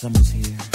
[0.00, 0.69] Summer's here.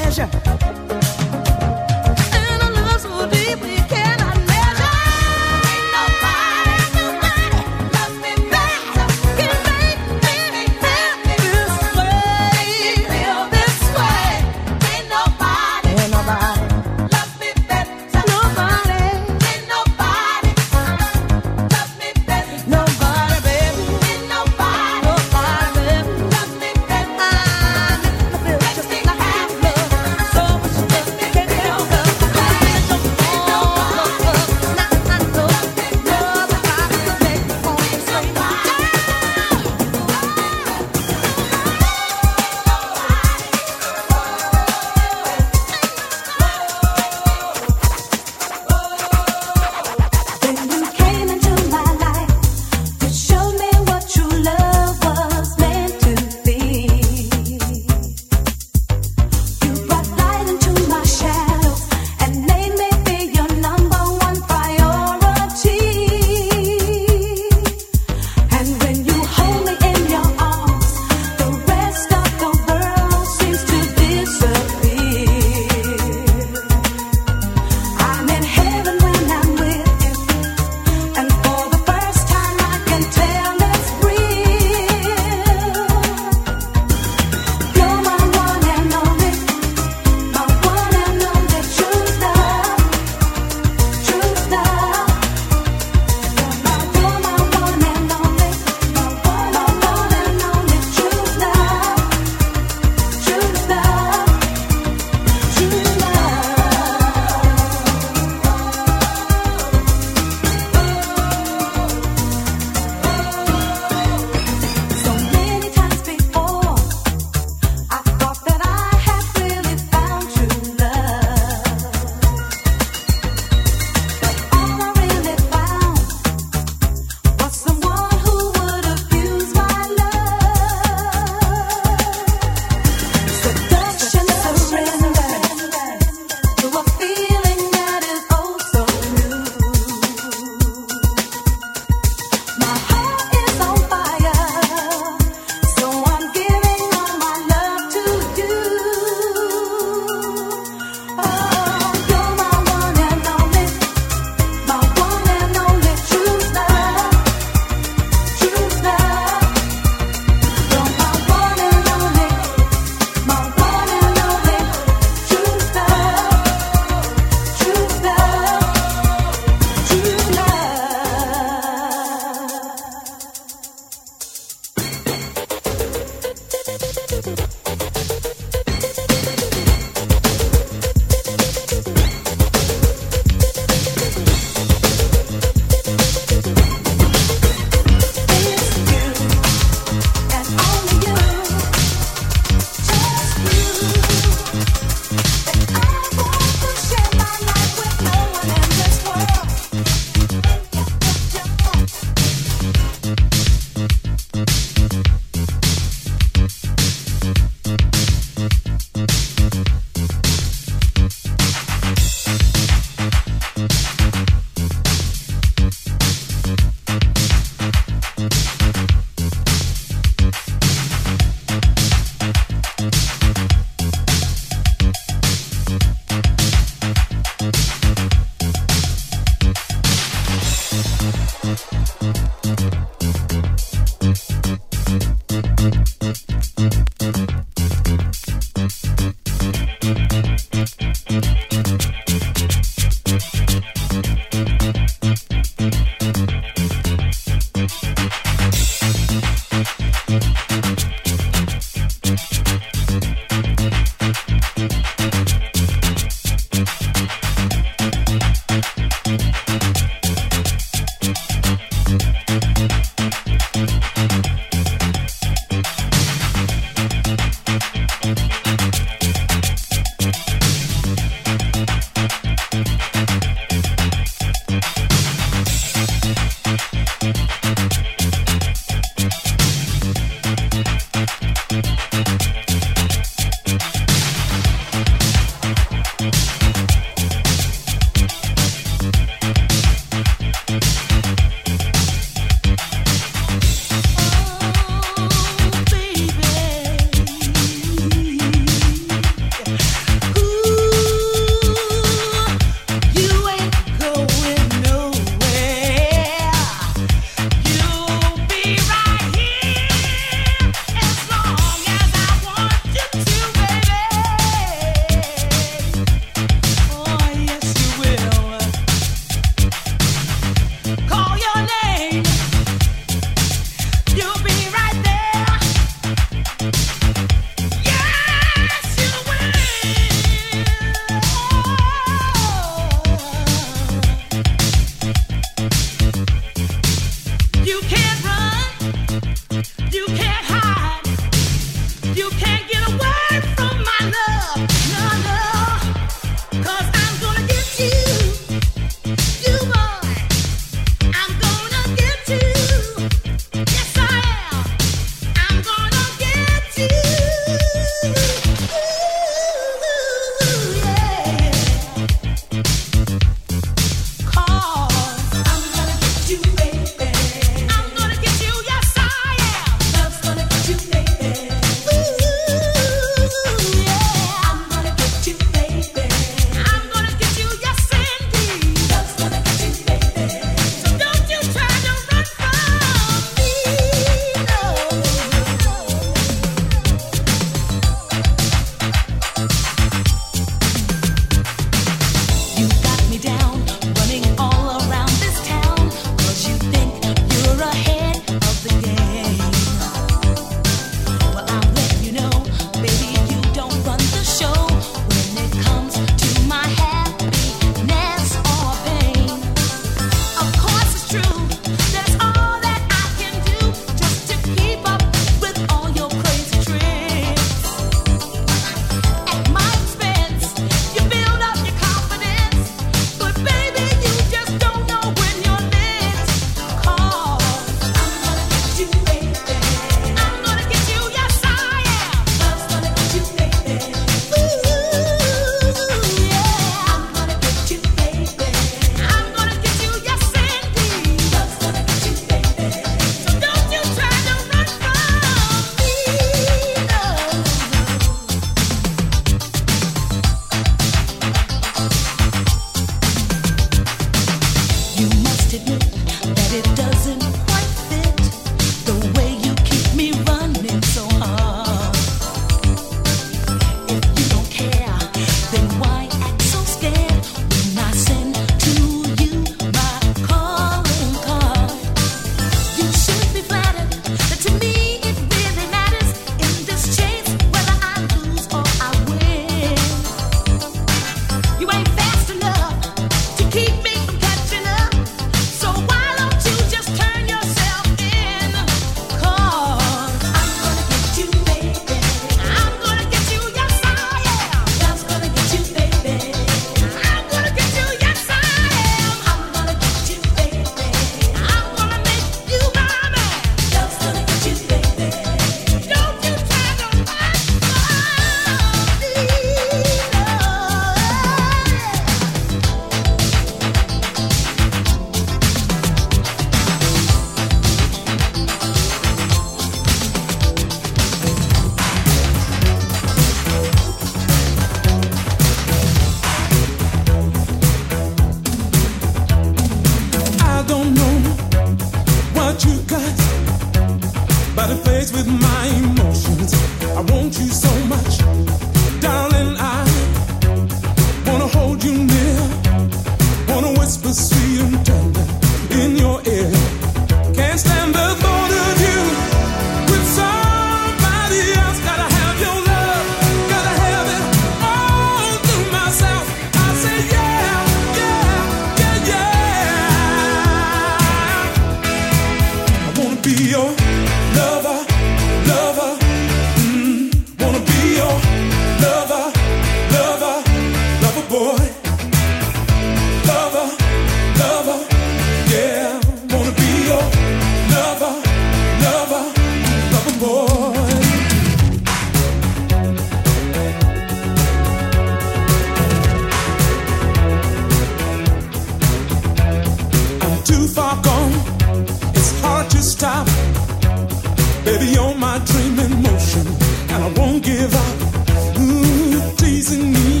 [594.64, 596.26] Baby, you're my dream in motion,
[596.70, 598.38] and I won't give up.
[598.38, 600.00] Ooh, teasing me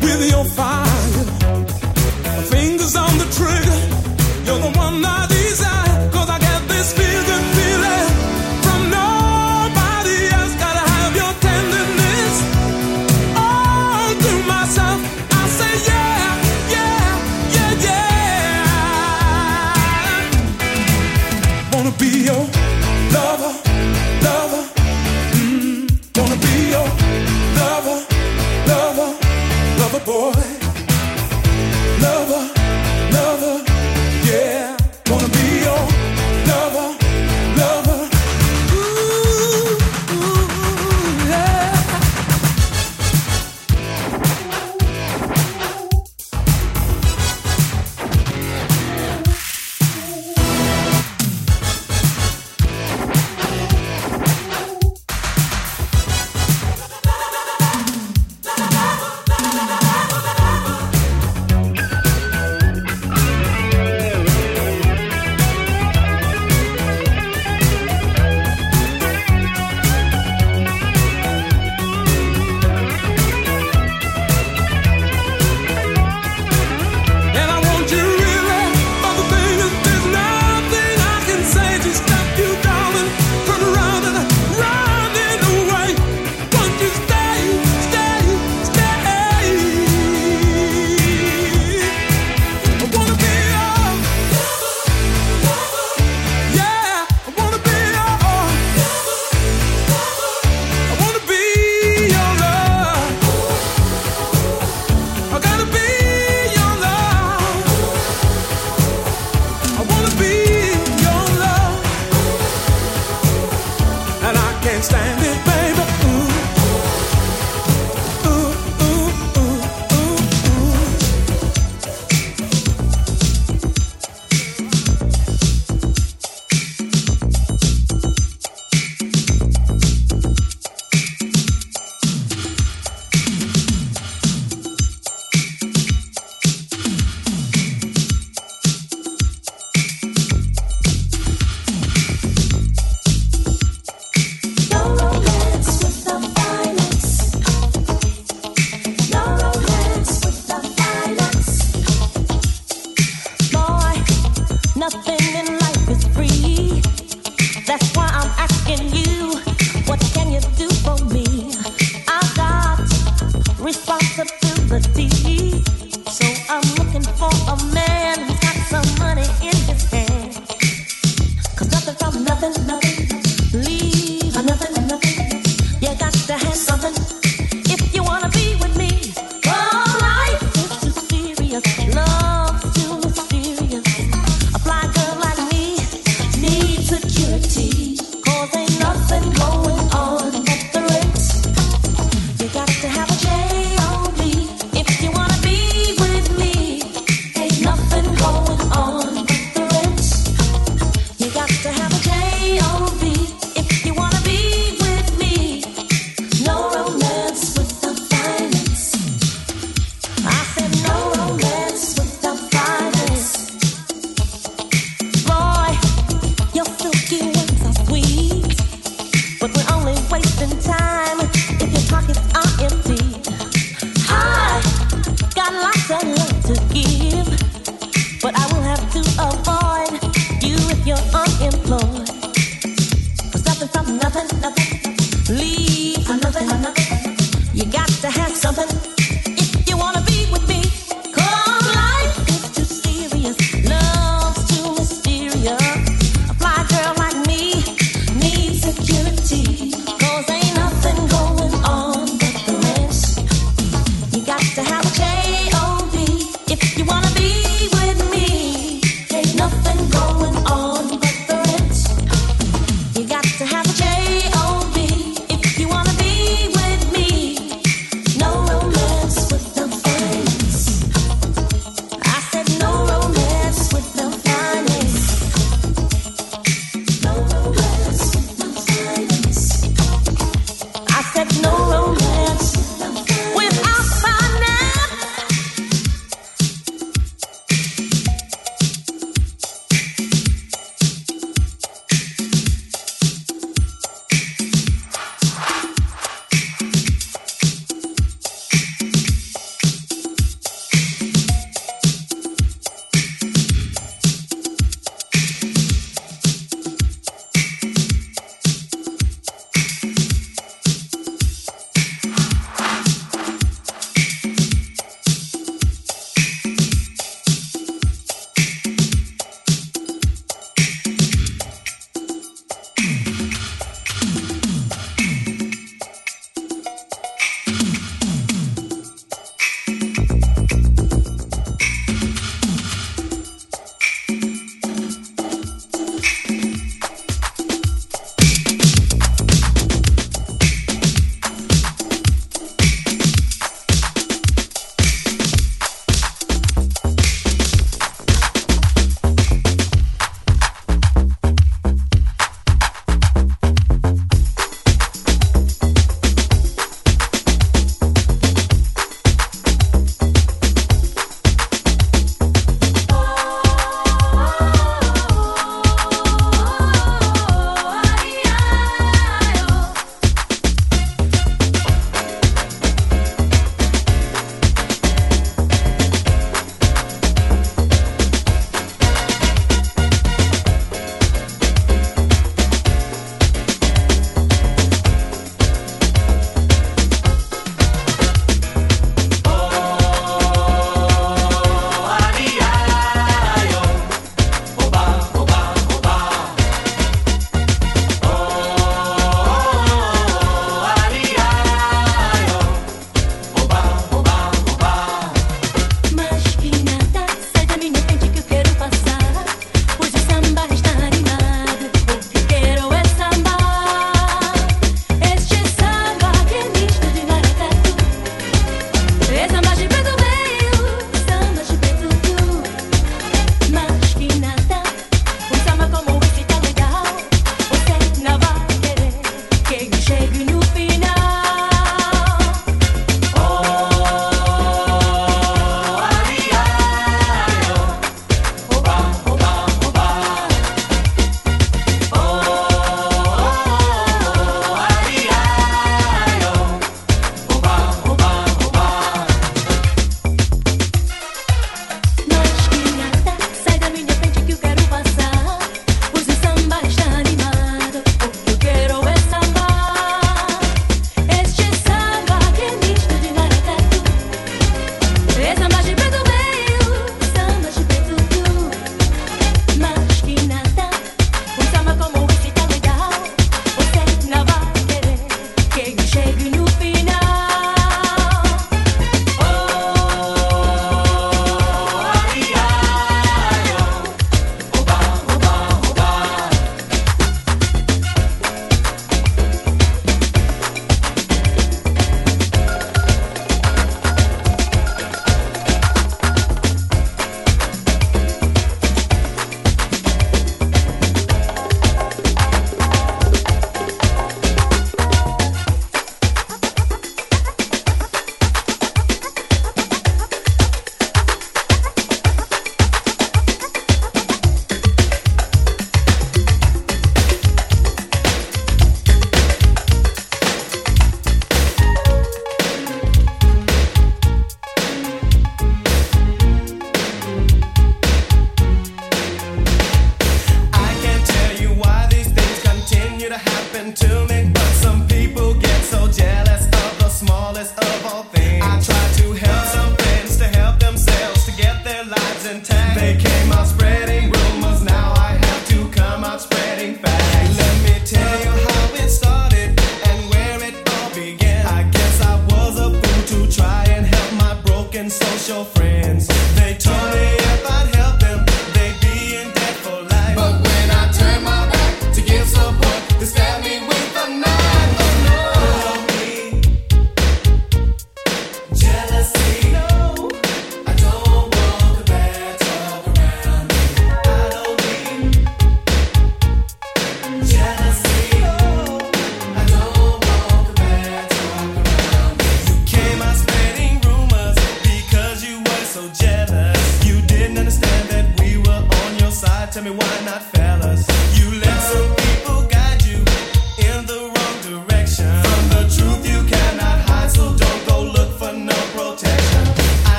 [0.00, 0.86] with your fire.
[2.50, 3.78] Fingers on the trigger,
[4.46, 5.31] you're the one that.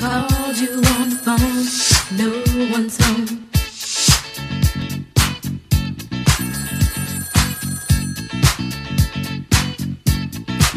[0.00, 1.66] Called you on the phone,
[2.16, 2.30] no
[2.72, 3.26] one's home.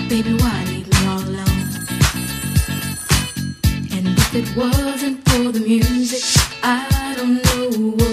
[0.10, 1.70] Baby, why leave me all alone?
[3.94, 6.24] And if it wasn't for the music,
[6.62, 8.13] I don't know what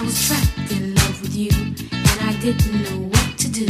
[0.00, 1.50] I was fucked in love with you
[1.92, 3.66] and I didn't know what to do.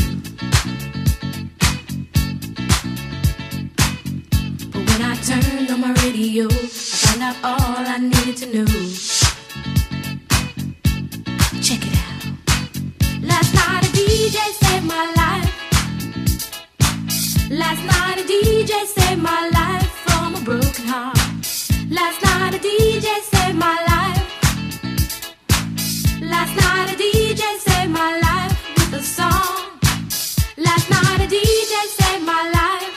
[4.70, 9.09] But when I turned on my radio, I found out all I needed to know.
[17.50, 18.16] Last night
[20.36, 21.14] a breakdown
[21.90, 24.26] Last night the DJ saved my life.
[26.22, 29.80] Last night the DJ saved my life with the song.
[30.56, 32.94] Last night the DJ saved my life.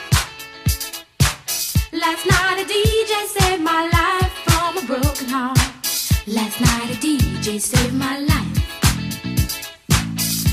[1.93, 5.55] Last night the DJ saved my life from a breakdown
[6.27, 8.52] Last night the DJ saved my life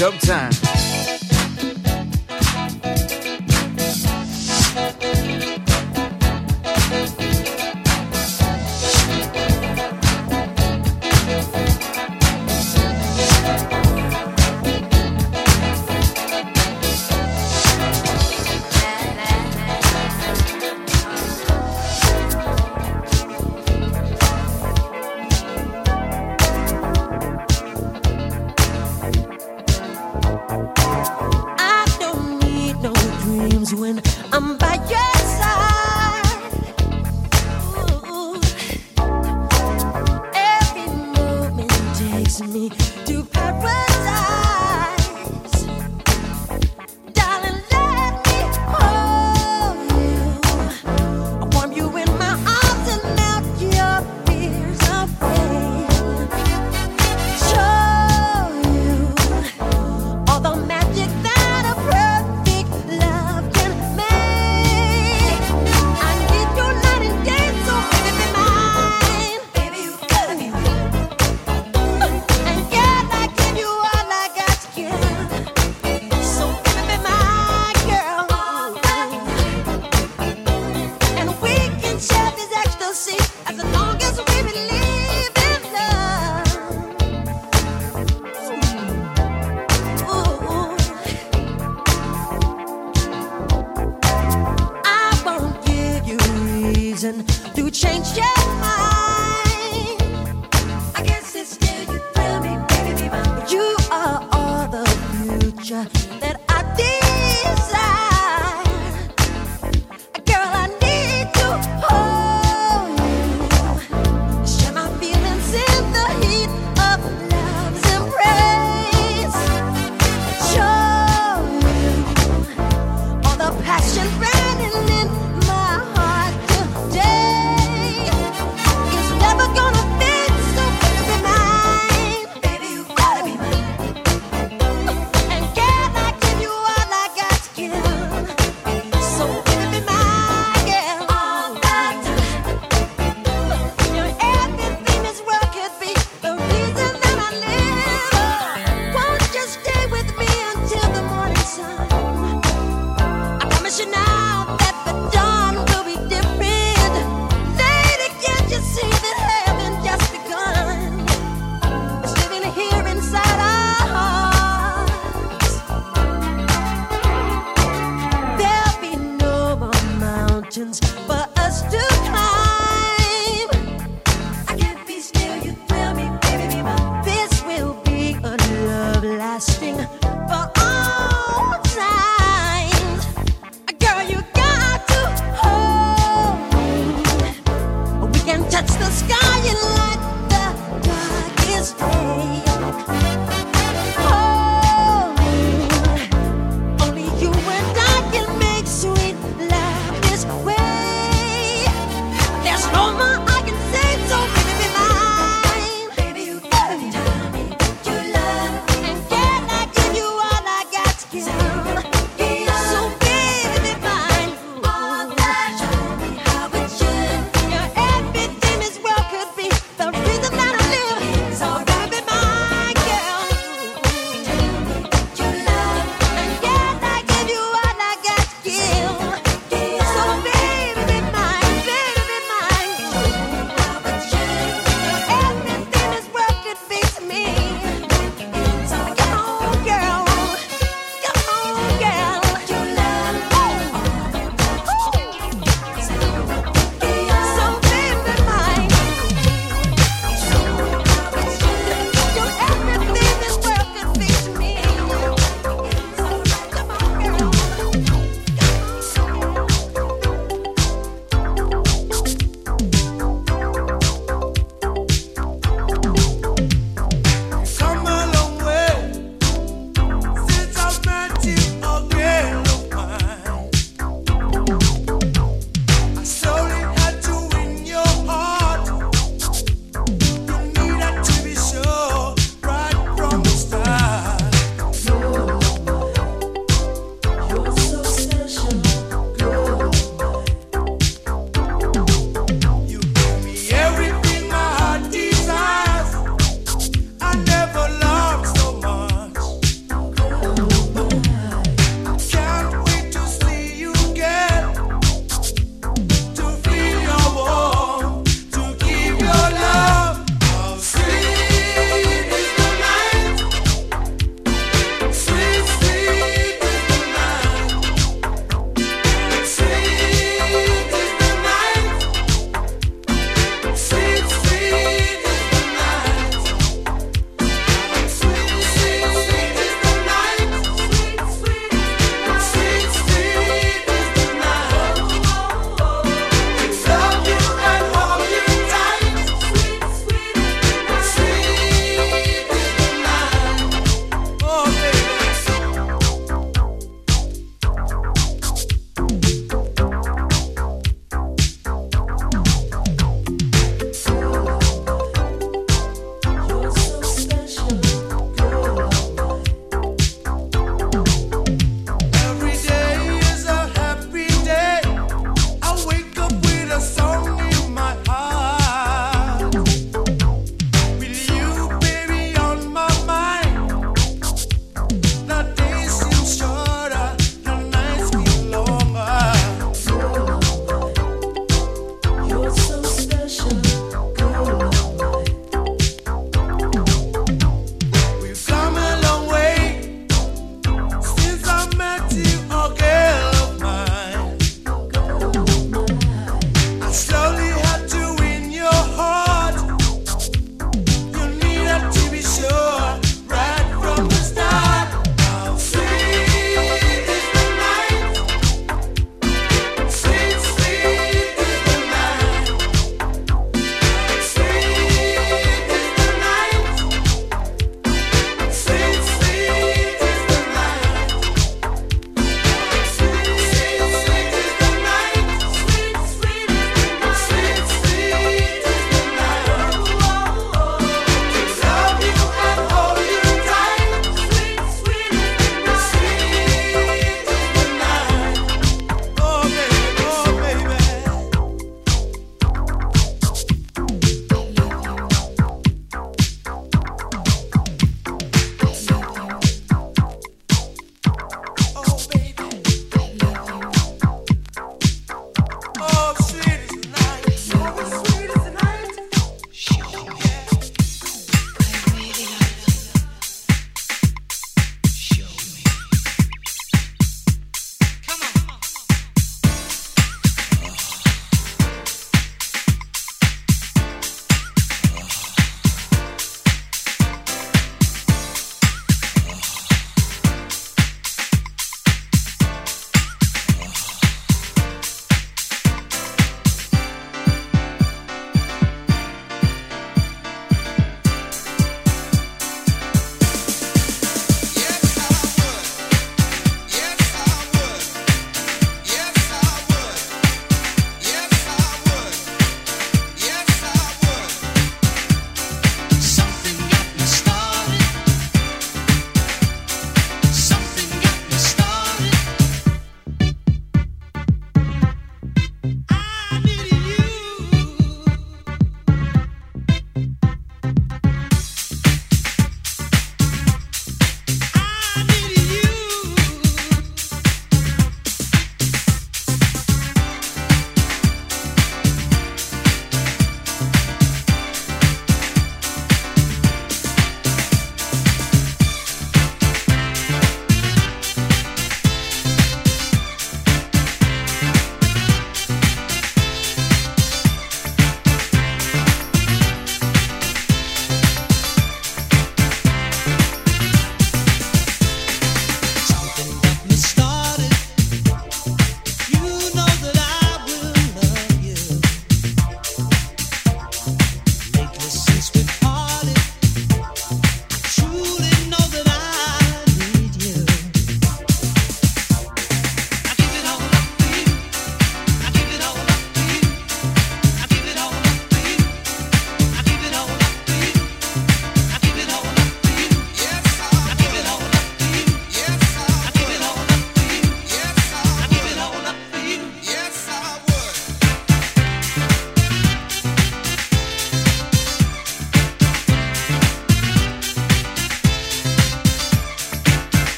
[0.00, 0.89] Dub time.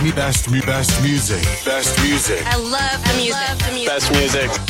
[0.00, 1.42] best, best, best music.
[1.64, 2.42] Best music.
[2.46, 3.48] I love the music.
[3.48, 3.88] Love the music.
[3.88, 4.69] Best music.